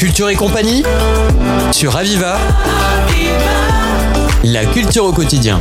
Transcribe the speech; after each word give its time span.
Culture 0.00 0.30
et 0.30 0.34
compagnie 0.34 0.82
sur 1.72 1.94
Aviva. 1.94 2.38
La 4.44 4.64
culture 4.64 5.04
au 5.04 5.12
quotidien. 5.12 5.60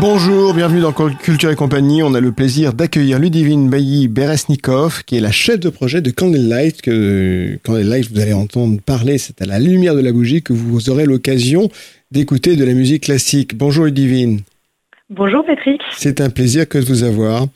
Bonjour, 0.00 0.54
bienvenue 0.54 0.80
dans 0.80 0.92
Culture 0.92 1.50
et 1.50 1.56
compagnie. 1.56 2.02
On 2.02 2.14
a 2.14 2.20
le 2.20 2.32
plaisir 2.32 2.72
d'accueillir 2.72 3.18
Ludivine 3.18 3.68
Bailly 3.68 4.08
Beresnikov, 4.08 5.04
qui 5.04 5.18
est 5.18 5.20
la 5.20 5.30
chef 5.30 5.60
de 5.60 5.68
projet 5.68 6.00
de 6.00 6.10
Candlelight. 6.10 6.80
Que 6.80 7.58
Candlelight, 7.62 8.10
vous 8.10 8.18
allez 8.18 8.32
entendre 8.32 8.80
parler, 8.80 9.18
c'est 9.18 9.42
à 9.42 9.44
la 9.44 9.58
lumière 9.58 9.94
de 9.94 10.00
la 10.00 10.12
bougie 10.12 10.42
que 10.42 10.54
vous 10.54 10.88
aurez 10.88 11.04
l'occasion 11.04 11.68
d'écouter 12.12 12.56
de 12.56 12.64
la 12.64 12.72
musique 12.72 13.02
classique. 13.02 13.58
Bonjour 13.58 13.84
Ludivine. 13.84 14.40
Bonjour 15.10 15.44
Patrick. 15.44 15.82
C'est 15.98 16.22
un 16.22 16.30
plaisir 16.30 16.66
que 16.66 16.78
de 16.78 16.84
vous 16.86 17.02
avoir. 17.02 17.46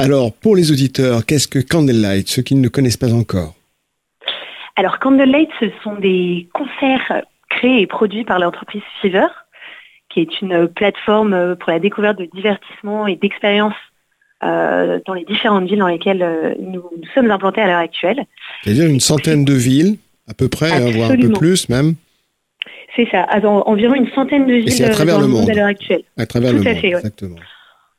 Alors, 0.00 0.32
pour 0.32 0.54
les 0.54 0.70
auditeurs, 0.70 1.26
qu'est-ce 1.26 1.48
que 1.48 1.58
Candlelight, 1.58 2.28
ceux 2.28 2.42
qui 2.42 2.54
ne 2.54 2.62
le 2.62 2.70
connaissent 2.70 2.96
pas 2.96 3.12
encore 3.12 3.54
Alors, 4.76 5.00
Candlelight, 5.00 5.50
ce 5.58 5.66
sont 5.82 5.96
des 5.96 6.48
concerts 6.54 7.24
créés 7.50 7.82
et 7.82 7.86
produits 7.88 8.22
par 8.22 8.38
l'entreprise 8.38 8.82
Fever, 9.02 9.26
qui 10.08 10.20
est 10.20 10.40
une 10.40 10.68
plateforme 10.68 11.56
pour 11.56 11.72
la 11.72 11.80
découverte 11.80 12.16
de 12.16 12.28
divertissement 12.32 13.08
et 13.08 13.16
d'expériences 13.16 13.74
euh, 14.44 15.00
dans 15.04 15.14
les 15.14 15.24
différentes 15.24 15.68
villes 15.68 15.80
dans 15.80 15.88
lesquelles 15.88 16.22
euh, 16.22 16.54
nous, 16.60 16.84
sommes 17.12 17.28
implantés 17.32 17.60
à 17.60 17.66
l'heure 17.66 17.80
actuelle. 17.80 18.24
C'est-à-dire 18.62 18.86
une 18.86 19.00
centaine 19.00 19.44
de 19.44 19.54
villes, 19.54 19.96
à 20.28 20.34
peu 20.34 20.48
près, 20.48 20.70
hein, 20.70 20.92
voire 20.92 21.10
un 21.10 21.16
peu 21.16 21.32
plus 21.32 21.68
même 21.68 21.96
C'est 22.94 23.08
ça, 23.10 23.26
environ 23.44 23.94
une 23.94 24.10
centaine 24.12 24.46
de 24.46 24.54
villes 24.54 24.84
à 24.84 24.90
travers 24.90 25.16
dans 25.16 25.22
le 25.22 25.26
monde, 25.26 25.50
à 25.50 25.54
l'heure 25.54 25.66
actuelle. 25.66 26.02
À 26.16 26.24
travers 26.24 26.52
Tout 26.52 26.58
le 26.58 26.68
à 26.68 26.72
monde, 26.72 26.80
fait, 26.80 26.88
exactement 26.90 27.36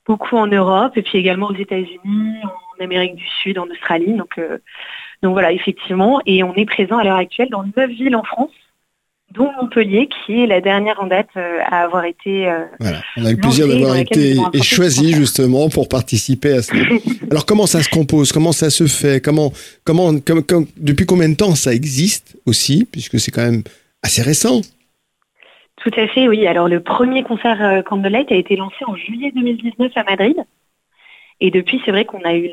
beaucoup 0.09 0.37
en 0.37 0.47
Europe 0.47 0.97
et 0.97 1.03
puis 1.03 1.19
également 1.19 1.47
aux 1.47 1.55
États-Unis, 1.55 2.39
en 2.43 2.83
Amérique 2.83 3.15
du 3.15 3.27
Sud, 3.43 3.59
en 3.59 3.67
Australie. 3.67 4.13
Donc, 4.13 4.39
euh, 4.39 4.57
donc 5.21 5.33
voilà, 5.33 5.51
effectivement. 5.51 6.19
Et 6.25 6.43
on 6.43 6.53
est 6.55 6.65
présent 6.65 6.97
à 6.97 7.03
l'heure 7.03 7.17
actuelle 7.17 7.49
dans 7.51 7.63
neuf 7.77 7.91
villes 7.91 8.15
en 8.15 8.23
France, 8.23 8.49
dont 9.35 9.51
Montpellier, 9.61 10.09
qui 10.09 10.41
est 10.41 10.47
la 10.47 10.61
dernière 10.61 10.99
en 10.99 11.05
date 11.05 11.29
euh, 11.37 11.59
à 11.63 11.83
avoir 11.83 12.05
été. 12.05 12.49
Euh, 12.49 12.65
voilà, 12.79 13.03
on 13.17 13.25
a 13.25 13.31
le 13.31 13.37
plaisir 13.37 13.67
d'avoir 13.67 13.97
été 13.97 14.35
et 14.51 14.63
choisi 14.63 15.13
justement 15.13 15.69
pour 15.69 15.87
participer 15.87 16.53
à 16.53 16.63
ça. 16.63 16.73
Alors 17.29 17.45
comment 17.45 17.67
ça 17.67 17.83
se 17.83 17.89
compose? 17.89 18.31
Comment 18.31 18.51
ça 18.51 18.71
se 18.71 18.87
fait? 18.87 19.23
Comment, 19.23 19.53
comment, 19.83 20.11
depuis 20.11 21.05
combien 21.05 21.29
de 21.29 21.35
temps 21.35 21.53
ça 21.53 21.71
existe 21.71 22.35
aussi, 22.47 22.87
puisque 22.91 23.19
c'est 23.19 23.29
quand 23.29 23.43
même 23.43 23.61
assez 24.01 24.23
récent 24.23 24.61
tout 25.79 25.91
à 25.95 26.07
fait, 26.07 26.27
oui. 26.27 26.45
Alors 26.47 26.67
le 26.67 26.81
premier 26.81 27.23
concert 27.23 27.63
euh, 27.63 27.81
Candlelight 27.81 28.31
a 28.31 28.35
été 28.35 28.55
lancé 28.55 28.83
en 28.85 28.95
juillet 28.95 29.31
2019 29.33 29.91
à 29.95 30.03
Madrid. 30.03 30.45
Et 31.39 31.51
depuis, 31.51 31.81
c'est 31.85 31.91
vrai 31.91 32.05
qu'on 32.05 32.21
a 32.23 32.35
eu 32.35 32.51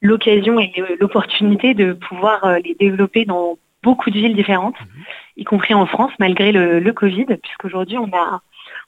l'occasion 0.00 0.58
et 0.58 0.72
l'opportunité 0.98 1.74
de 1.74 1.92
pouvoir 1.92 2.44
euh, 2.44 2.58
les 2.64 2.74
développer 2.74 3.26
dans 3.26 3.58
beaucoup 3.82 4.10
de 4.10 4.18
villes 4.18 4.34
différentes, 4.34 4.80
mhm. 4.80 5.04
y 5.36 5.44
compris 5.44 5.74
en 5.74 5.86
France, 5.86 6.12
malgré 6.18 6.52
le, 6.52 6.92
Covid, 6.92 7.26
puisqu'aujourd'hui, 7.42 7.98
on 7.98 8.10
a, 8.12 8.40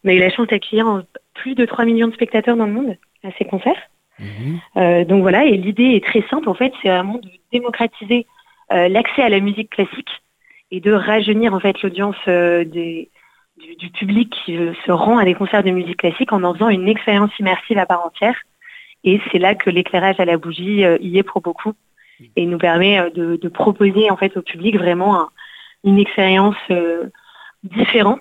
on 0.04 0.08
a 0.08 0.12
eu 0.12 0.18
la 0.18 0.30
chance 0.30 0.48
d'accueillir 0.48 1.04
plus 1.34 1.54
de 1.54 1.64
3 1.64 1.84
millions 1.84 2.08
de 2.08 2.14
spectateurs 2.14 2.56
dans 2.56 2.66
le 2.66 2.72
monde 2.72 2.96
à 3.22 3.28
ces 3.38 3.44
concerts. 3.44 3.90
Mhm. 4.18 4.60
Euh, 4.76 5.04
donc 5.04 5.22
voilà, 5.22 5.44
et 5.44 5.56
l'idée 5.56 5.94
est 5.94 6.04
très 6.04 6.24
simple, 6.28 6.48
en 6.48 6.54
fait, 6.54 6.72
c'est 6.82 6.88
vraiment 6.88 7.18
de 7.18 7.28
démocratiser 7.52 8.26
l'accès 8.72 9.22
à 9.22 9.28
la 9.28 9.40
musique 9.40 9.70
classique 9.70 10.22
et 10.70 10.78
de 10.78 10.92
rajeunir 10.92 11.54
en 11.54 11.58
fait 11.58 11.82
l'audience 11.82 12.14
des, 12.26 13.10
du, 13.78 13.90
public 13.90 14.34
qui 14.44 14.56
se 14.86 14.92
rend 14.92 15.18
à 15.18 15.24
des 15.24 15.34
concerts 15.34 15.62
de 15.62 15.70
musique 15.70 15.98
classique 15.98 16.32
en 16.32 16.42
en 16.44 16.54
faisant 16.54 16.68
une 16.68 16.88
expérience 16.88 17.30
immersive 17.38 17.78
à 17.78 17.86
part 17.86 18.04
entière. 18.04 18.36
Et 19.04 19.20
c'est 19.30 19.38
là 19.38 19.54
que 19.54 19.70
l'éclairage 19.70 20.20
à 20.20 20.24
la 20.24 20.36
bougie 20.36 20.84
euh, 20.84 20.98
y 21.00 21.18
est 21.18 21.22
pour 21.22 21.40
beaucoup 21.40 21.72
et 22.36 22.44
nous 22.44 22.58
permet 22.58 22.98
euh, 22.98 23.10
de, 23.10 23.48
proposer 23.48 24.10
en 24.10 24.16
fait 24.16 24.36
au 24.36 24.42
public 24.42 24.76
vraiment 24.76 25.28
une 25.84 25.98
expérience 25.98 26.56
euh, 26.70 27.04
différente 27.62 28.20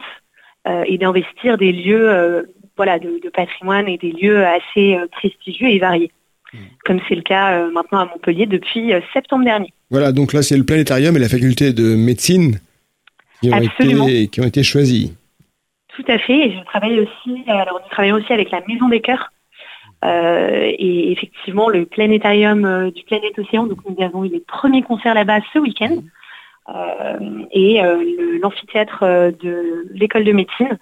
et 0.86 1.00
d'investir 1.00 1.58
des 1.58 1.72
lieux 1.72 2.46
voilà 2.78 3.00
de, 3.00 3.20
patrimoine 3.34 3.88
et 3.88 3.98
des 3.98 4.12
lieux 4.12 4.46
assez 4.46 5.00
prestigieux 5.12 5.68
et 5.68 5.80
variés 5.80 6.12
mmh. 6.54 6.58
comme 6.86 7.00
c'est 7.08 7.16
le 7.16 7.24
cas 7.24 7.68
maintenant 7.70 8.00
à 8.00 8.06
Montpellier 8.06 8.46
depuis 8.46 8.92
septembre 9.14 9.46
dernier. 9.46 9.74
Voilà, 9.90 10.12
donc 10.12 10.32
là 10.32 10.44
c'est 10.44 10.58
le 10.58 10.66
planétarium 10.66 11.16
et 11.16 11.20
la 11.20 11.30
faculté 11.30 11.74
de 11.74 11.96
médecine 11.96 12.60
qui 13.42 13.52
ont, 13.52 13.58
été, 13.58 14.28
qui 14.28 14.42
ont 14.42 14.46
été 14.46 14.62
choisis. 14.62 15.12
Tout 16.00 16.12
à 16.12 16.18
fait. 16.18 16.48
Et 16.48 16.52
je 16.54 16.64
travaille 16.64 17.00
aussi, 17.02 17.44
alors 17.48 17.82
nous 17.84 17.90
travaillons 17.90 18.16
aussi 18.16 18.32
avec 18.32 18.52
la 18.52 18.62
Maison 18.66 18.88
des 18.88 19.02
Cœurs. 19.02 19.34
Euh, 20.06 20.72
et 20.78 21.12
effectivement, 21.12 21.68
le 21.68 21.86
planétarium 21.86 22.64
euh, 22.64 22.90
du 22.90 23.04
Planète 23.04 23.38
Océan, 23.38 23.68
donc 23.68 23.80
nous 23.86 24.02
avons 24.02 24.24
eu 24.24 24.30
les 24.30 24.40
premiers 24.40 24.82
concerts 24.82 25.14
là-bas 25.14 25.40
ce 25.52 25.60
week-end. 25.60 25.98
Euh, 26.74 27.44
et 27.52 27.82
l'amphithéâtre 28.42 29.04
de 29.42 29.88
l'école 29.92 30.24
de 30.24 30.32
médecine. 30.32 30.78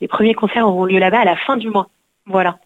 Les 0.00 0.08
premiers 0.08 0.34
concerts 0.34 0.66
auront 0.66 0.84
lieu 0.84 0.98
là-bas 0.98 1.20
à 1.20 1.24
la 1.24 1.36
fin 1.36 1.56
du 1.56 1.68
mois. 1.68 1.90
Voilà. 2.26 2.58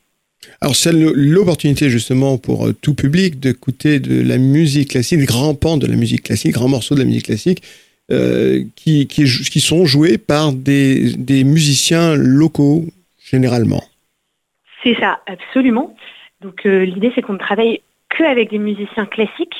Alors 0.60 0.76
c'est 0.76 0.92
l'opportunité 0.92 1.88
justement 1.88 2.36
pour 2.36 2.68
tout 2.82 2.94
public 2.94 3.40
d'écouter 3.40 3.98
de 3.98 4.22
la 4.22 4.36
musique 4.36 4.90
classique, 4.90 5.20
des 5.20 5.26
grands 5.26 5.54
pans 5.54 5.78
de 5.78 5.86
la 5.86 5.96
musique 5.96 6.24
classique, 6.24 6.52
grands 6.52 6.68
morceaux 6.68 6.94
de 6.94 7.00
la 7.00 7.06
musique 7.06 7.24
classique, 7.24 7.62
euh, 8.12 8.62
qui, 8.76 9.60
sont 9.60 9.84
joués 9.84 10.16
par 10.16 10.52
des, 10.52 11.42
musiciens 11.44 12.14
locaux, 12.14 12.84
généralement. 13.18 13.82
C'est 14.84 14.94
ça, 15.00 15.18
absolument. 15.26 15.96
Donc 16.40 16.66
euh, 16.66 16.84
l'idée, 16.84 17.10
c'est 17.16 17.22
qu'on 17.22 17.32
ne 17.32 17.38
travaille 17.38 17.80
que 18.08 18.22
avec 18.22 18.50
des 18.50 18.60
musiciens 18.60 19.06
classiques, 19.06 19.56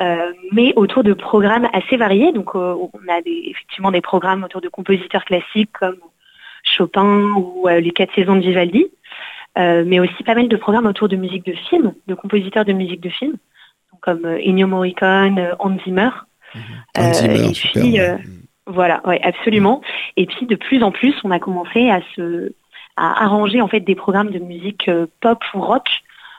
euh, 0.00 0.32
mais 0.50 0.72
autour 0.76 1.04
de 1.04 1.12
programmes 1.12 1.68
assez 1.74 1.98
variés. 1.98 2.32
Donc 2.32 2.54
on 2.54 2.90
a 3.06 3.18
effectivement 3.26 3.90
des 3.90 4.00
programmes 4.00 4.44
autour 4.44 4.62
de 4.62 4.70
compositeurs 4.70 5.26
classiques 5.26 5.72
comme 5.72 5.98
Chopin 6.62 7.34
ou 7.36 7.68
les 7.68 7.90
quatre 7.90 8.14
saisons 8.14 8.36
de 8.36 8.40
Vivaldi, 8.40 8.86
mais 9.56 10.00
aussi 10.00 10.24
pas 10.24 10.34
mal 10.34 10.48
de 10.48 10.56
programmes 10.56 10.86
autour 10.86 11.08
de 11.08 11.16
musique 11.16 11.44
de 11.44 11.52
film, 11.68 11.92
de 12.06 12.14
compositeurs 12.14 12.64
de 12.64 12.72
musique 12.72 13.02
de 13.02 13.10
film, 13.10 13.34
comme 14.00 14.24
Ennio 14.24 14.66
Morricone, 14.66 15.54
Hans 15.58 15.76
Zimmer. 15.84 16.08
Euh, 16.98 17.52
puis, 17.74 18.00
euh, 18.00 18.16
voilà, 18.66 19.02
ouais, 19.06 19.20
absolument. 19.22 19.80
Et 20.16 20.26
puis 20.26 20.46
de 20.46 20.54
plus 20.54 20.82
en 20.82 20.90
plus, 20.90 21.14
on 21.24 21.30
a 21.30 21.38
commencé 21.38 21.90
à 21.90 22.00
se 22.16 22.52
à 22.96 23.24
arranger 23.24 23.60
en 23.60 23.66
fait 23.66 23.80
des 23.80 23.96
programmes 23.96 24.30
de 24.30 24.38
musique 24.38 24.88
euh, 24.88 25.06
pop 25.20 25.38
ou 25.54 25.60
rock, 25.60 25.88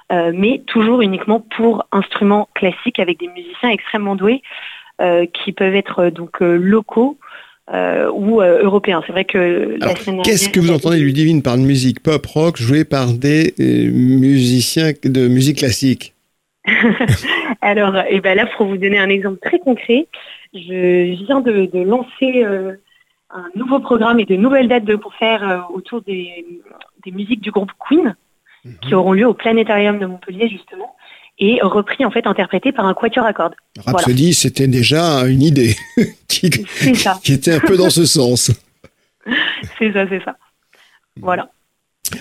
mais 0.09 0.61
toujours 0.67 1.01
uniquement 1.01 1.39
pour 1.39 1.87
instruments 1.91 2.47
classiques 2.53 2.99
avec 2.99 3.19
des 3.19 3.27
musiciens 3.27 3.69
extrêmement 3.69 4.15
doués 4.15 4.43
qui 5.33 5.51
peuvent 5.51 5.73
être 5.73 6.09
donc 6.11 6.41
locaux 6.41 7.17
ou 7.73 8.39
européens. 8.39 9.01
C'est 9.07 9.11
vrai 9.11 9.25
que 9.25 9.79
Qu'est-ce 10.21 10.49
que 10.49 10.59
vous 10.59 10.71
entendez, 10.71 10.99
Ludivine, 10.99 11.41
par 11.41 11.55
une 11.55 11.65
musique 11.65 12.03
pop 12.03 12.23
rock 12.27 12.57
jouée 12.57 12.85
par 12.85 13.13
des 13.13 13.55
musiciens 13.57 14.91
de 15.03 15.27
musique 15.27 15.57
classique? 15.57 16.14
Alors, 17.61 17.97
et 17.97 18.05
eh 18.11 18.21
ben 18.21 18.35
là, 18.35 18.45
pour 18.57 18.65
vous 18.65 18.77
donner 18.77 18.97
un 18.97 19.09
exemple 19.09 19.39
très 19.41 19.59
concret, 19.59 20.07
je 20.53 21.23
viens 21.25 21.41
de, 21.41 21.83
lancer 21.83 22.43
euh, 22.43 22.73
un 23.29 23.49
nouveau 23.55 23.79
programme 23.79 24.19
et 24.19 24.25
de 24.25 24.35
nouvelles 24.35 24.67
dates 24.67 24.85
de 24.85 24.95
concert 24.95 25.47
euh, 25.47 25.59
autour 25.73 26.01
des, 26.01 26.45
musiques 27.07 27.41
du 27.41 27.51
groupe 27.51 27.71
Queen, 27.79 28.15
qui 28.81 28.89
mhm. 28.89 28.93
auront 28.93 29.13
lieu 29.13 29.27
au 29.27 29.33
Planétarium 29.33 29.99
de 29.99 30.07
Montpellier, 30.07 30.49
justement, 30.49 30.95
et 31.37 31.59
repris, 31.61 32.05
en 32.05 32.11
fait, 32.11 32.25
interprété 32.25 32.71
par 32.71 32.85
un 32.85 32.93
quatuor 32.93 33.25
à 33.25 33.33
cordes. 33.33 33.55
Rhapsody, 33.85 34.33
c'était 34.33 34.67
déjà 34.67 35.25
une 35.27 35.43
idée 35.43 35.75
qui, 36.27 36.49
qui 36.49 37.33
était 37.33 37.55
un 37.55 37.59
peu 37.59 37.77
dans 37.77 37.89
ce 37.89 38.05
sens. 38.05 38.51
c'est 39.77 39.91
ça, 39.91 40.07
c'est 40.07 40.23
ça. 40.23 40.35
Voilà. 41.21 41.49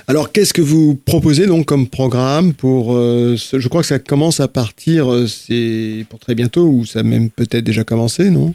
Alors, 0.09 0.33
qu'est-ce 0.33 0.55
que 0.55 0.62
vous 0.62 0.97
proposez 0.97 1.47
donc 1.47 1.67
comme 1.67 1.89
programme 1.89 2.55
pour 2.55 2.95
euh, 2.95 3.37
Je 3.37 3.69
crois 3.69 3.83
que 3.83 3.87
ça 3.87 3.99
commence 3.99 4.41
à 4.41 4.49
partir, 4.49 5.13
euh, 5.13 5.27
c'est 5.27 6.07
pour 6.09 6.19
très 6.19 6.34
bientôt 6.34 6.66
ou 6.66 6.84
ça 6.84 7.01
a 7.01 7.03
même 7.03 7.31
peut-être 7.31 7.65
déjà 7.65 7.84
commencé, 7.84 8.31
non? 8.31 8.54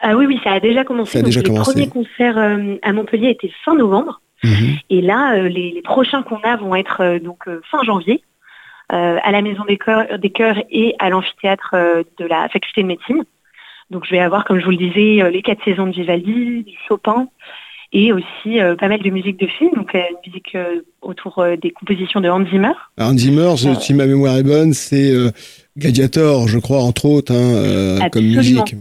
Ah 0.00 0.16
oui, 0.16 0.26
oui, 0.26 0.40
ça 0.44 0.52
a 0.52 0.60
déjà 0.60 0.84
commencé. 0.84 1.12
Ça 1.12 1.18
a 1.20 1.22
déjà 1.22 1.42
commencé. 1.42 1.78
Les 1.78 1.86
premiers 1.86 2.06
concerts 2.06 2.38
euh, 2.38 2.76
à 2.82 2.92
Montpellier 2.92 3.30
étaient 3.30 3.50
fin 3.64 3.74
novembre, 3.74 4.20
mhm. 4.44 4.76
et 4.90 5.00
là, 5.00 5.48
les, 5.48 5.80
prochains 5.82 6.22
qu'on 6.22 6.40
a 6.40 6.56
vont 6.56 6.74
être 6.74 7.18
donc 7.18 7.44
fin 7.70 7.82
janvier. 7.84 8.22
à 8.90 9.30
la 9.32 9.42
Maison 9.42 9.64
des 9.64 9.76
Chœurs 9.76 10.56
et 10.70 10.94
à 10.98 11.10
l'amphithéâtre 11.10 11.74
de 12.18 12.24
la 12.24 12.48
faculté 12.48 12.82
de 12.82 12.86
médecine. 12.86 13.24
Donc 13.90 14.04
je 14.04 14.10
vais 14.10 14.20
avoir, 14.20 14.44
comme 14.44 14.60
je 14.60 14.64
vous 14.64 14.70
le 14.70 14.76
disais, 14.76 15.30
les 15.30 15.42
quatre 15.42 15.64
saisons 15.64 15.86
de 15.86 15.92
Vivaldi, 15.92 16.62
du 16.62 16.76
Chopin, 16.86 17.28
et 17.92 18.12
aussi 18.12 18.60
euh, 18.60 18.76
pas 18.76 18.88
mal 18.88 19.00
de 19.00 19.10
musique 19.10 19.38
de 19.38 19.46
film, 19.46 19.70
donc 19.74 19.94
euh, 19.94 20.00
une 20.10 20.30
musique 20.30 20.54
euh, 20.54 20.82
autour 21.00 21.44
des 21.60 21.70
compositions 21.70 22.20
de 22.20 22.28
Hans 22.28 22.44
Zimmer. 22.44 22.72
Hans 22.98 23.16
Zimmer, 23.16 23.54
si 23.56 23.94
ma 23.94 24.06
mémoire 24.06 24.36
est 24.36 24.42
bonne, 24.42 24.72
c'est 24.74 25.12
Gladiator, 25.76 26.48
je 26.48 26.58
crois, 26.58 26.80
entre 26.80 27.06
autres, 27.06 27.32
hein, 27.32 28.08
comme 28.10 28.24
musique. 28.24 28.76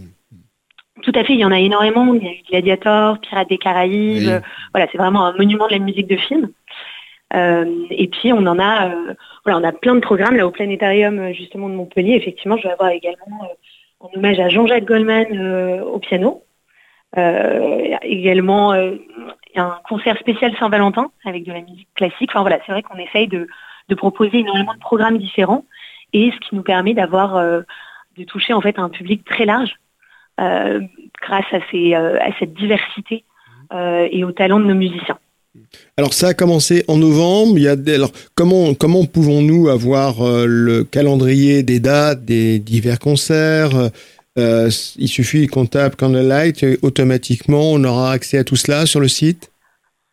Tout 1.04 1.12
à 1.16 1.24
fait, 1.24 1.34
il 1.34 1.40
y 1.40 1.46
en 1.46 1.52
a 1.52 1.60
énormément. 1.60 2.14
Il 2.16 2.24
y 2.24 2.28
a 2.28 2.32
eu 2.32 2.44
Gladiator, 2.50 3.20
Pirates 3.20 3.48
des 3.50 3.58
Caraïbes. 3.58 4.42
Voilà, 4.74 4.88
c'est 4.92 4.98
vraiment 4.98 5.26
un 5.26 5.38
monument 5.38 5.68
de 5.68 5.74
la 5.74 5.80
musique 5.80 6.08
de 6.08 6.18
film. 6.18 6.50
et 7.34 8.10
puis 8.12 8.34
on 8.34 8.46
en 8.46 8.60
a, 8.60 8.92
voilà, 9.46 9.60
on 9.60 9.64
a 9.64 9.72
plein 9.72 9.96
de 9.96 10.02
programmes 10.02 10.36
là 10.36 10.46
au 10.46 10.52
planétarium 10.52 11.32
justement 11.34 11.70
de 11.70 11.76
Montpellier. 11.76 12.16
Effectivement, 12.16 12.58
je 12.58 12.64
vais 12.64 12.74
avoir 12.74 12.90
également 12.90 13.48
en 14.02 14.10
hommage 14.16 14.40
à 14.40 14.50
Jean-Jacques 14.50 14.86
Goldman 14.86 15.82
au 15.82 16.00
piano. 16.00 16.44
Également 17.16 18.74
un 18.74 19.80
concert 19.88 20.18
spécial 20.20 20.56
Saint-Valentin 20.60 21.10
avec 21.26 21.44
de 21.44 21.52
la 21.52 21.62
musique 21.62 21.88
classique. 21.96 22.30
Enfin 22.32 22.42
voilà, 22.42 22.60
c'est 22.66 22.72
vrai 22.72 22.84
qu'on 22.84 22.98
essaye 22.98 23.28
de, 23.28 23.48
proposer 23.96 24.40
énormément 24.40 24.74
de 24.74 24.80
programmes 24.80 25.18
différents 25.18 25.66
et 26.14 26.32
ce 26.32 26.48
qui 26.48 26.56
nous 26.56 26.64
permet 26.64 26.94
d'avoir 26.94 27.42
de 28.18 28.24
toucher 28.24 28.54
en 28.54 28.62
fait 28.62 28.78
un 28.80 28.90
public 28.90 29.24
très 29.26 29.46
large 29.46 29.76
euh, 30.40 30.82
grâce 31.20 31.46
à, 31.52 31.58
euh, 31.74 32.20
cette 32.40 32.54
diversité 32.54 33.24
euh, 33.74 34.08
et 34.12 34.24
au 34.24 34.32
talent 34.32 34.60
de 34.60 34.66
nos 34.66 34.76
musiciens. 34.76 35.18
Alors 35.98 36.14
ça 36.14 36.28
a 36.28 36.34
commencé 36.36 36.84
en 36.88 36.98
novembre. 36.98 37.58
Alors 37.88 38.12
comment 38.36 38.76
comment 38.76 39.06
pouvons-nous 39.06 39.70
avoir 39.70 40.18
le 40.22 40.84
calendrier 40.84 41.64
des 41.64 41.80
dates 41.80 42.24
des 42.24 42.60
divers 42.60 43.00
concerts 43.00 43.72
Il 44.38 45.08
suffit 45.08 45.48
qu'on 45.48 45.66
tape 45.66 45.96
Candlelight 45.96 46.64
et 46.64 46.78
automatiquement 46.82 47.72
on 47.72 47.84
aura 47.84 48.12
accès 48.12 48.38
à 48.38 48.44
tout 48.44 48.56
cela 48.56 48.86
sur 48.86 49.00
le 49.00 49.08
site. 49.08 49.52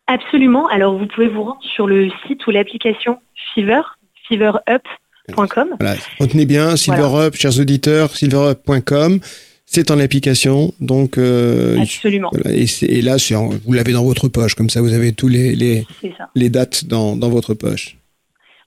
Absolument. 0.07 0.67
Alors 0.67 0.97
vous 0.97 1.07
pouvez 1.07 1.27
vous 1.27 1.43
rendre 1.43 1.61
sur 1.61 1.87
le 1.87 2.09
site 2.27 2.45
ou 2.47 2.51
l'application 2.51 3.19
Fever, 3.53 3.81
feverup.com. 4.27 5.69
Voilà. 5.79 5.95
Retenez 6.19 6.45
bien 6.45 6.75
Silverup, 6.75 7.35
chers 7.35 7.59
auditeurs, 7.59 8.15
silverup.com. 8.15 9.19
C'est 9.67 9.89
en 9.89 9.99
application, 9.99 10.73
donc 10.79 11.17
euh, 11.17 11.79
absolument. 11.81 12.31
et, 12.45 13.01
là, 13.01 13.17
vous 13.65 13.73
l'avez 13.73 13.93
dans 13.93 14.03
votre 14.03 14.27
poche, 14.27 14.53
comme 14.53 14.69
ça, 14.69 14.79
vous 14.79 14.93
avez 14.93 15.11
tous 15.11 15.27
les 15.27 15.55
les, 15.55 15.87
les 16.35 16.49
dates 16.49 16.85
dans, 16.85 17.15
dans, 17.15 17.29
votre 17.29 17.55
poche. 17.55 17.97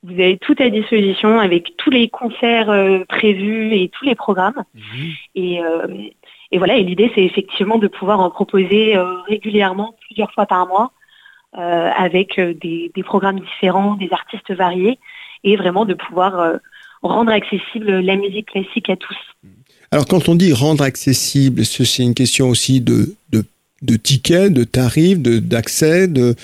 Vous 0.02 0.12
avez 0.12 0.38
tout 0.38 0.54
à 0.58 0.68
disposition 0.68 1.38
avec 1.38 1.76
tous 1.76 1.90
les 1.90 2.08
concerts 2.08 2.70
euh, 2.70 3.04
prévus 3.08 3.74
et 3.74 3.88
tous 3.88 4.04
les 4.04 4.14
programmes. 4.14 4.64
Mhm. 4.74 5.12
Et, 5.34 5.62
euh, 5.62 5.86
et, 6.52 6.58
voilà. 6.58 6.76
Et 6.76 6.84
l'idée, 6.84 7.10
c'est 7.14 7.24
effectivement 7.24 7.78
de 7.78 7.88
pouvoir 7.88 8.20
en 8.20 8.30
proposer 8.30 8.96
régulièrement, 9.26 9.94
plusieurs 10.06 10.32
fois 10.32 10.46
par 10.46 10.66
mois, 10.66 10.92
avec 11.52 12.38
des, 12.38 12.92
des, 12.94 13.02
programmes 13.02 13.40
différents, 13.40 13.94
des 13.94 14.10
artistes 14.12 14.52
variés, 14.52 14.98
et 15.44 15.56
vraiment 15.56 15.84
de 15.84 15.94
pouvoir 15.94 16.58
rendre 17.02 17.32
accessible 17.32 18.00
la 18.00 18.16
musique 18.16 18.46
classique 18.46 18.88
à 18.90 18.96
tous. 18.96 19.16
Mhm. 19.42 19.50
Alors 19.90 20.06
quand 20.06 20.28
on 20.28 20.34
dit 20.34 20.52
rendre 20.52 20.84
accessible, 20.84 21.64
c'est 21.64 22.02
une 22.02 22.14
question 22.14 22.48
aussi 22.48 22.80
de, 22.80 23.14
de, 23.30 23.44
de 23.82 23.96
tickets, 23.96 24.52
de 24.52 24.64
tarifs, 24.64 25.18
d'accès, 25.18 26.08
de, 26.08 26.34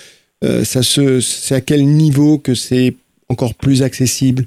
euh, 0.44 0.64
ça 0.64 0.82
se, 0.82 1.20
c'est 1.20 1.54
à 1.54 1.60
quel 1.60 1.84
niveau 1.86 2.38
que 2.38 2.54
c'est 2.54 2.94
encore 3.34 3.54
plus 3.54 3.82
accessible 3.82 4.44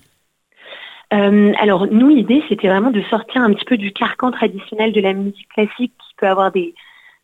euh, 1.13 1.53
alors 1.59 1.87
nous 1.87 2.09
l'idée 2.09 2.41
c'était 2.49 2.67
vraiment 2.67 2.91
de 2.91 3.01
sortir 3.09 3.41
un 3.41 3.53
petit 3.53 3.65
peu 3.65 3.77
du 3.77 3.93
carcan 3.93 4.31
traditionnel 4.31 4.91
de 4.91 4.99
la 4.99 5.13
musique 5.13 5.47
classique 5.53 5.93
qui 5.99 6.15
peut 6.17 6.27
avoir 6.27 6.51
des, 6.51 6.73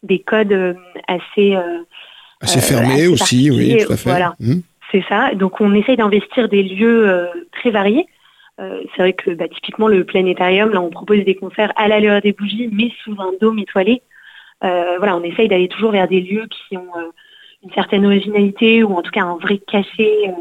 des 0.04 0.20
codes 0.20 0.54
euh, 0.54 0.74
assez 1.08 1.58
assez 2.40 2.62
fermés 2.62 3.08
aussi, 3.08 3.50
oui, 3.52 3.78
tout 3.86 3.92
à 3.92 3.98
fait. 3.98 4.10
Voilà, 4.10 4.36
mmh. 4.40 4.60
c'est 4.92 5.04
ça. 5.10 5.34
Donc 5.34 5.60
on 5.60 5.74
essaye 5.74 5.98
d'investir 5.98 6.48
des 6.50 6.64
lieux 6.64 7.30
très 7.54 7.72
variés. 7.72 8.06
Euh, 8.60 8.84
c'est 8.96 9.02
vrai 9.02 9.14
que 9.14 9.32
bah, 9.32 9.48
typiquement 9.48 9.88
le 9.88 10.04
planétarium, 10.04 10.72
là 10.72 10.82
on 10.82 10.90
propose 10.90 11.24
des 11.24 11.36
concerts 11.36 11.74
à 11.76 11.88
la 11.88 12.00
lueur 12.00 12.22
des 12.22 12.34
bougies, 12.34 12.70
mais 12.72 12.92
sous 13.04 13.16
un 13.20 13.32
dôme 13.42 13.60
étoilé. 13.60 14.02
Euh, 14.64 14.98
voilà, 14.98 15.18
on 15.18 15.24
essaye 15.24 15.48
d'aller 15.48 15.68
toujours 15.68 15.92
vers 15.92 16.08
des 16.08 16.22
lieux 16.22 16.48
qui 16.48 16.78
ont 16.78 16.88
euh, 16.98 17.10
une 17.64 17.72
certaine 17.72 18.06
originalité 18.06 18.84
ou 18.84 18.94
en 18.96 19.02
tout 19.02 19.12
cas 19.12 19.24
un 19.24 19.38
vrai 19.38 19.58
cachet 19.58 20.32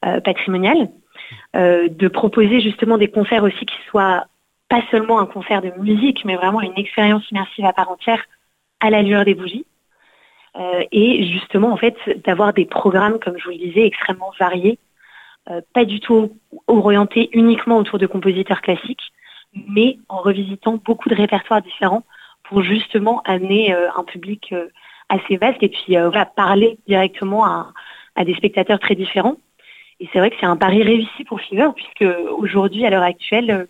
patrimonial. 0.00 0.88
de 1.54 2.08
proposer 2.08 2.60
justement 2.60 2.98
des 2.98 3.08
concerts 3.08 3.42
aussi 3.44 3.66
qui 3.66 3.76
soient 3.88 4.26
pas 4.68 4.82
seulement 4.90 5.18
un 5.18 5.26
concert 5.26 5.62
de 5.62 5.72
musique, 5.78 6.24
mais 6.24 6.36
vraiment 6.36 6.60
une 6.60 6.76
expérience 6.76 7.28
immersive 7.30 7.64
à 7.64 7.72
part 7.72 7.90
entière 7.90 8.22
à 8.80 8.90
la 8.90 9.02
lueur 9.02 9.24
des 9.24 9.34
bougies. 9.34 9.66
et 10.92 11.26
justement, 11.32 11.72
en 11.72 11.76
fait, 11.76 11.96
d'avoir 12.24 12.52
des 12.52 12.64
programmes, 12.66 13.18
comme 13.18 13.38
je 13.38 13.44
vous 13.44 13.50
le 13.50 13.58
disais, 13.58 13.86
extrêmement 13.86 14.32
variés, 14.38 14.78
euh, 15.50 15.60
pas 15.72 15.84
du 15.84 16.00
tout 16.00 16.36
orienté 16.66 17.30
uniquement 17.32 17.78
autour 17.78 17.98
de 17.98 18.06
compositeurs 18.06 18.60
classiques, 18.60 19.12
mais 19.54 19.98
en 20.08 20.18
revisitant 20.18 20.78
beaucoup 20.84 21.08
de 21.08 21.14
répertoires 21.14 21.62
différents 21.62 22.02
pour 22.44 22.62
justement 22.62 23.22
amener 23.24 23.74
euh, 23.74 23.88
un 23.96 24.04
public 24.04 24.52
euh, 24.52 24.68
assez 25.08 25.38
vaste 25.38 25.62
et 25.62 25.70
puis 25.70 25.96
voilà, 25.96 26.26
parler 26.26 26.78
directement 26.86 27.46
à, 27.46 27.72
à, 28.14 28.24
des 28.26 28.34
spectateurs 28.34 28.78
très 28.78 28.94
différents. 28.94 29.36
Et 30.00 30.08
c'est 30.12 30.18
vrai 30.18 30.30
que 30.30 30.36
c'est 30.38 30.46
un 30.46 30.56
pari 30.56 30.82
réussi 30.82 31.24
pour 31.26 31.40
Fever, 31.40 31.68
puisque 31.74 32.12
aujourd'hui, 32.38 32.86
à 32.86 32.90
l'heure 32.90 33.02
actuelle, 33.02 33.66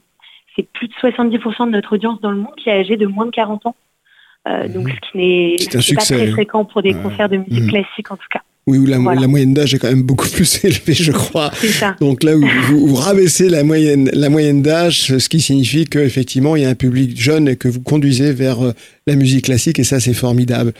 c'est 0.54 0.66
plus 0.72 0.88
de 0.88 0.92
70% 0.94 1.66
de 1.66 1.70
notre 1.70 1.94
audience 1.94 2.20
dans 2.20 2.30
le 2.30 2.38
monde 2.38 2.54
qui 2.56 2.68
est 2.68 2.80
âgée 2.80 2.96
de 2.96 3.06
moins 3.06 3.26
de 3.26 3.30
40 3.30 3.66
ans. 3.66 3.76
Euh, 4.46 4.68
donc, 4.68 4.88
mhm. 4.88 4.92
ce 4.92 5.10
qui 5.10 5.18
n'est 5.18 5.94
pas 5.94 6.02
très 6.02 6.26
fréquent 6.28 6.64
pour 6.64 6.82
des 6.82 6.94
concerts 6.94 7.28
de 7.28 7.38
musique 7.38 7.64
mhm. 7.64 7.70
classique, 7.70 8.10
en 8.10 8.16
tout 8.16 8.28
cas. 8.30 8.40
Oui, 8.66 8.76
où 8.76 8.84
la, 8.84 8.98
moyenne 8.98 9.54
d'âge 9.54 9.74
est 9.74 9.78
quand 9.78 9.88
même 9.88 10.02
beaucoup 10.02 10.28
plus 10.32 10.64
élevée, 10.64 10.92
je 10.92 11.12
crois. 11.12 11.50
Ça. 11.54 11.96
Donc 12.00 12.22
là, 12.22 12.34
vous, 12.34 12.88
vous, 12.88 12.94
rabaissez 12.94 13.48
la 13.48 13.64
moyenne, 13.64 14.10
la 14.12 14.28
moyenne 14.28 14.60
d'âge, 14.60 15.16
ce 15.16 15.28
qui 15.28 15.40
signifie 15.40 15.86
qu'effectivement, 15.86 16.54
il 16.54 16.62
y 16.62 16.66
a 16.66 16.68
un 16.68 16.74
public 16.74 17.18
jeune 17.18 17.48
et 17.48 17.56
que 17.56 17.68
vous 17.68 17.80
conduisez 17.80 18.32
vers 18.32 18.62
euh, 18.62 18.72
la 19.06 19.16
musique 19.16 19.46
classique, 19.46 19.78
et 19.78 19.84
ça, 19.84 20.00
c'est 20.00 20.14
formidable. 20.14 20.74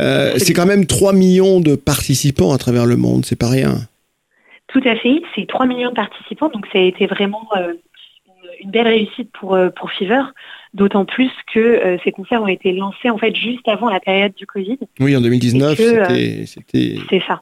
Euh, 0.00 0.34
c'est 0.38 0.52
quand 0.52 0.66
même 0.66 0.86
3 0.86 1.12
millions 1.12 1.60
de 1.60 1.74
participants 1.74 2.52
à 2.52 2.58
travers 2.58 2.86
le 2.86 2.96
monde, 2.96 3.24
c'est 3.24 3.36
pas 3.36 3.48
rien. 3.48 3.88
Tout 4.68 4.82
à 4.84 4.96
fait, 4.96 5.22
c'est 5.34 5.46
3 5.46 5.66
millions 5.66 5.90
de 5.90 5.94
participants, 5.94 6.48
donc 6.48 6.66
ça 6.72 6.78
a 6.78 6.82
été 6.82 7.06
vraiment 7.06 7.48
euh, 7.56 7.72
une, 8.60 8.70
belle 8.70 8.88
réussite 8.88 9.32
pour, 9.32 9.58
pour 9.74 9.90
Fever. 9.92 10.22
D'autant 10.74 11.06
plus 11.06 11.30
que 11.52 11.58
euh, 11.58 11.96
ces 12.04 12.12
concerts 12.12 12.42
ont 12.42 12.48
été 12.48 12.72
lancés 12.72 13.08
en 13.08 13.16
fait 13.16 13.34
juste 13.34 13.66
avant 13.66 13.88
la 13.88 14.00
période 14.00 14.34
du 14.34 14.46
Covid. 14.46 14.78
Oui, 15.00 15.16
en 15.16 15.20
2019, 15.22 15.80
euh, 15.80 16.44
c'était. 16.44 16.96
C'est 17.08 17.22
ça. 17.26 17.40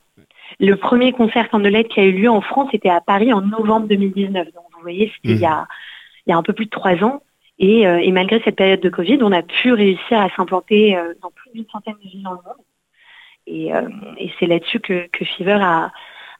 Le 0.61 0.75
premier 0.77 1.13
concert 1.13 1.49
Candlelight 1.51 1.89
qui 1.89 1.99
a 1.99 2.05
eu 2.05 2.13
lieu 2.13 2.31
en 2.31 2.41
France 2.41 2.71
était 2.73 2.89
à 2.89 3.01
Paris 3.01 3.33
en 3.33 3.41
novembre 3.41 3.89
2019. 3.89 4.47
Donc 4.55 4.65
vous 4.75 4.81
voyez, 4.81 5.13
c'était 5.17 5.35
il, 5.35 5.41
y 5.41 5.45
a, 5.45 5.67
il 6.27 6.31
y 6.31 6.33
a 6.33 6.37
un 6.37 6.43
peu 6.45 6.53
plus 6.53 6.67
de 6.67 6.71
trois 6.71 7.03
ans. 7.03 7.21
Et, 7.59 7.87
euh, 7.87 7.99
et, 7.99 8.13
malgré 8.13 8.41
cette 8.45 8.57
période 8.57 8.81
de 8.81 8.91
Covid, 8.91 9.19
on 9.23 9.33
a 9.33 9.43
pu 9.43 9.73
réussir 9.73 10.21
à 10.21 10.29
s'implanter 10.37 10.97
dans 11.23 11.31
plus 11.31 11.51
d'une 11.53 11.67
centaine 11.73 11.97
de 12.05 12.09
villes 12.09 12.23
dans 12.23 12.33
le 12.33 12.37
monde. 12.37 12.65
Et, 13.49 13.71
et 14.19 14.31
c'est 14.39 14.47
là-dessus 14.47 14.79
que, 14.81 15.09
que 15.13 15.25
Fever 15.25 15.59
a, 15.61 15.91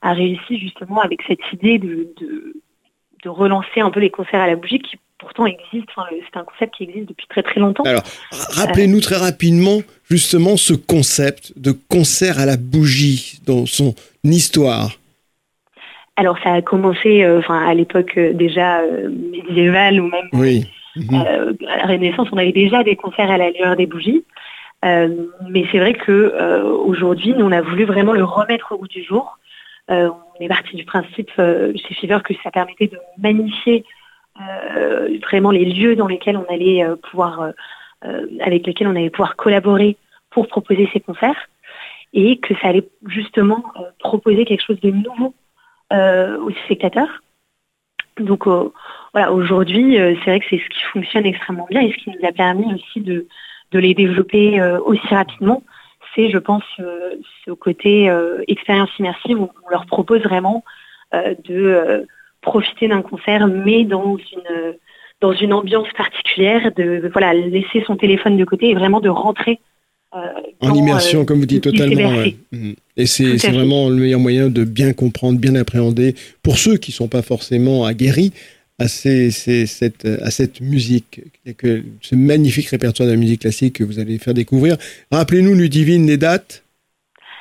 a, 0.09 0.13
réussi 0.13 0.59
justement 0.59 1.01
avec 1.01 1.21
cette 1.27 1.41
idée 1.53 1.79
de, 1.79 2.09
de, 2.21 2.55
de, 3.25 3.29
relancer 3.29 3.81
un 3.81 3.91
peu 3.91 4.01
les 4.01 4.11
concerts 4.11 4.41
à 4.41 4.47
la 4.47 4.57
bougie 4.57 4.79
qui 4.79 4.97
pourtant 5.19 5.47
existe. 5.47 5.89
c'est 5.97 6.39
un 6.39 6.45
concept 6.45 6.75
qui 6.77 6.85
existe 6.85 7.09
depuis 7.09 7.27
très 7.29 7.43
très 7.43 7.61
longtemps. 7.61 7.85
Alors, 7.85 8.03
rappelez-nous 8.51 9.01
très 9.01 9.17
rapidement 9.17 9.81
justement 10.09 10.57
ce 10.57 10.75
concept 10.75 11.59
de 11.59 11.73
concert 11.73 12.39
à 12.39 12.47
la 12.47 12.57
bougie 12.57 13.41
dans 13.47 13.67
son 13.67 13.95
histoire. 14.25 14.91
Alors, 16.17 16.39
ça 16.43 16.55
a 16.55 16.63
commencé, 16.63 17.23
euh, 17.23 17.39
enfin, 17.39 17.67
à 17.67 17.75
l'époque 17.75 18.15
euh, 18.17 18.33
déjà 18.33 18.81
euh, 18.81 19.11
médiévale 19.11 20.01
ou 20.01 20.09
même 20.09 20.29
oui. 20.33 20.67
à 21.13 21.77
la 21.77 21.87
Renaissance, 21.87 22.29
on 22.33 22.39
avait 22.39 22.53
déjà 22.53 22.83
des 22.83 22.97
concerts 22.97 23.31
à 23.31 23.37
la 23.37 23.51
lueur 23.51 23.77
des 23.77 23.87
bougies. 23.87 24.25
mais 24.83 25.65
c'est 25.71 25.79
vrai 25.79 25.93
que 25.93 26.33
aujourd'hui, 26.87 27.35
nous 27.37 27.45
on 27.45 27.53
a 27.53 27.61
voulu 27.61 27.85
vraiment 27.85 28.13
le 28.13 28.25
remettre 28.25 28.73
au 28.73 28.79
goût 28.79 28.89
du 28.89 29.03
jour. 29.03 29.39
On 29.89 30.41
est 30.41 30.49
parti 30.49 30.77
du 30.77 30.85
principe 30.85 31.31
chez 31.37 31.95
Fever 31.95 32.19
que 32.25 32.35
ça 32.43 32.51
permettait 32.51 32.89
de 32.89 32.99
magnifier 33.19 33.85
euh, 34.41 35.19
vraiment 35.23 35.51
les 35.51 35.65
lieux 35.65 35.97
dans 35.97 36.07
lesquels 36.07 36.37
on 36.37 36.45
allait 36.53 36.85
euh, 36.85 36.97
pouvoir, 36.97 37.53
euh, 38.05 38.27
avec 38.41 38.67
lesquels 38.67 38.87
on 38.89 38.97
allait 38.97 39.11
pouvoir 39.11 39.37
collaborer 39.37 39.97
pour 40.31 40.47
proposer 40.49 40.91
ces 40.93 41.01
concerts 41.01 41.49
et 42.13 42.39
que 42.39 42.55
ça 42.57 42.69
allait 42.69 42.87
justement 43.07 43.65
proposer 43.99 44.45
quelque 44.45 44.65
chose 44.65 44.81
de 44.81 44.91
nouveau 44.91 45.35
aux 45.91 46.51
spectateurs. 46.65 47.23
Donc 48.19 48.47
voilà, 49.13 49.33
aujourd'hui, 49.33 49.97
c'est 49.97 50.31
vrai 50.31 50.41
que 50.41 50.47
c'est 50.49 50.59
ce 50.59 50.69
qui 50.69 50.83
fonctionne 50.93 51.27
extrêmement 51.27 51.67
bien 51.69 51.83
et 51.83 51.93
ce 51.93 51.97
qui 51.97 52.11
nous 52.11 52.27
a 52.27 52.33
permis 52.33 52.73
aussi 52.75 53.01
de, 53.01 53.27
de 53.73 53.79
les 53.79 53.95
développer 53.95 54.63
aussi 54.85 55.07
rapidement. 55.09 55.63
C'est, 56.17 56.31
je 56.31 56.39
pense, 56.39 56.65
ce 56.79 57.51
côté 57.53 58.11
expérience 58.49 58.91
immersive 58.99 59.41
où 59.41 59.51
on 59.67 59.71
leur 59.71 59.87
propose 59.87 60.23
vraiment 60.23 60.65
de 61.13 62.07
profiter 62.41 62.89
d'un 62.89 63.03
concert, 63.03 63.47
mais 63.47 63.85
dans 63.85 64.17
une 64.17 64.75
dans 65.21 65.33
une 65.33 65.53
ambiance 65.53 65.89
particulière, 65.97 66.73
de 66.77 67.09
voilà 67.13 67.33
laisser 67.33 67.85
son 67.87 67.97
téléphone 67.97 68.37
de 68.37 68.45
côté 68.45 68.71
et 68.71 68.75
vraiment 68.75 69.01
de 69.01 69.09
rentrer 69.09 69.61
euh, 70.17 70.19
en 70.61 70.75
immersion, 70.75 71.25
comme 71.25 71.41
vous 71.41 71.47
dites, 71.47 71.65
totalement. 71.65 72.11
Mhm. 72.53 72.75
Et 72.97 73.07
c'est 73.07 73.37
vraiment 73.51 73.89
le 73.89 73.97
meilleur 73.97 74.21
moyen 74.21 74.49
de 74.49 74.65
bien 74.65 74.93
comprendre, 74.93 75.39
bien 75.39 75.55
appréhender, 75.55 76.15
pour 76.43 76.59
ceux 76.59 76.77
qui 76.77 76.93
ne 76.93 76.95
sont 76.95 77.09
pas 77.09 77.23
forcément 77.23 77.85
aguerris 77.85 78.33
à, 78.79 78.89
ces, 78.89 79.31
cette, 79.31 80.05
à 80.05 80.31
cette 80.31 80.61
musique, 80.61 81.21
que, 81.57 81.83
ce 82.03 82.15
magnifique 82.15 82.69
répertoire 82.69 83.07
de 83.07 83.13
la 83.13 83.19
musique 83.19 83.41
classique 83.43 83.77
que 83.77 83.85
vous 83.85 83.99
allez 83.99 84.19
faire 84.19 84.35
découvrir. 84.35 84.77
Rappelez-nous, 85.11 85.55
Ludivine, 85.55 86.07
les 86.07 86.19
dates 86.19 86.63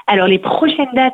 Alors, 0.08 0.28
les 0.28 0.40
prochaines 0.40 0.94
dates 0.94 1.14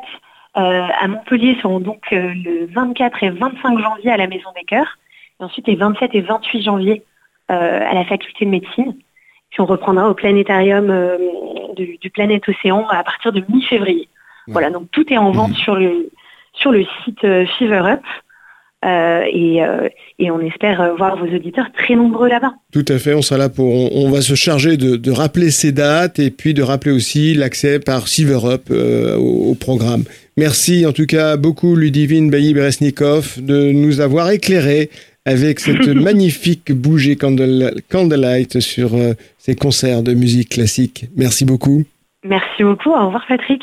à 0.54 1.08
Montpellier 1.08 1.56
seront 1.62 1.80
donc 1.80 2.02
le 2.10 2.66
24 2.72 3.22
et 3.22 3.30
25 3.30 3.78
janvier 3.78 4.10
à 4.10 4.16
la 4.16 4.26
Maison 4.26 4.50
des 4.54 4.64
Cœurs, 4.64 4.98
et 5.40 5.44
ensuite 5.44 5.66
les 5.66 5.76
27 5.76 6.10
et 6.14 6.20
28 6.20 6.62
janvier 6.62 7.02
à 7.48 7.94
la 7.94 8.04
faculté 8.04 8.44
de 8.44 8.50
médecine. 8.50 8.94
Puis 9.50 9.60
on 9.60 9.66
reprendra 9.66 10.08
au 10.08 10.14
planétarium 10.14 11.18
du, 11.74 12.10
Planète 12.10 12.48
Océan 12.48 12.86
à 12.88 13.02
partir 13.02 13.32
de 13.32 13.42
mi-février. 13.48 14.08
Voilà, 14.48 14.70
donc 14.70 14.90
tout 14.90 15.10
est 15.12 15.18
en 15.18 15.30
vente 15.30 15.52
mmh. 15.52 15.56
sur 15.56 15.76
le 15.76 16.10
sur 16.54 16.70
le 16.70 16.84
site 17.04 17.20
Fever 17.22 17.82
Up. 17.84 18.02
Euh, 18.84 19.22
et, 19.32 19.62
euh, 19.62 19.88
et, 20.18 20.32
on 20.32 20.40
espère 20.40 20.96
voir 20.96 21.16
vos 21.16 21.32
auditeurs 21.32 21.70
très 21.72 21.94
nombreux 21.94 22.28
là-bas. 22.28 22.54
Tout 22.72 22.84
à 22.88 22.98
fait, 22.98 23.14
on 23.14 23.22
sera 23.22 23.38
là 23.38 23.48
pour, 23.48 23.94
on, 23.96 24.10
va 24.10 24.22
se 24.22 24.34
charger 24.34 24.76
de, 24.76 24.96
de, 24.96 25.10
rappeler 25.12 25.52
ces 25.52 25.70
dates 25.70 26.18
et 26.18 26.32
puis 26.32 26.52
de 26.52 26.62
rappeler 26.62 26.90
aussi 26.90 27.34
l'accès 27.34 27.78
par 27.78 28.08
Silver 28.08 28.40
Up 28.44 28.62
euh, 28.72 29.16
au, 29.16 29.54
programme. 29.54 30.02
Merci 30.36 30.84
en 30.84 30.92
tout 30.92 31.06
cas 31.06 31.36
beaucoup 31.36 31.76
Ludivine 31.76 32.28
Bailly-Beresnikov 32.28 33.40
de 33.40 33.70
nous 33.70 34.00
avoir 34.00 34.30
éclairé 34.30 34.90
avec 35.26 35.60
cette 35.60 35.86
magnifique 35.94 36.72
bougie 36.72 37.16
candle, 37.16 37.74
Candlelight 37.88 38.58
sur 38.58 38.90
ces 39.38 39.54
concerts 39.54 40.02
de 40.02 40.12
musique 40.12 40.48
classique. 40.48 41.04
Merci 41.16 41.44
beaucoup. 41.44 41.84
Merci 42.24 42.64
beaucoup, 42.64 42.90
au 42.90 43.06
revoir 43.06 43.24
Patrick. 43.28 43.62